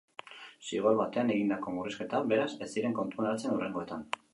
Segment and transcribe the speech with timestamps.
[0.69, 4.15] Zigor batean egindako murrizketak, beraz, ez ziren kontuan hartzen hurrengoetan.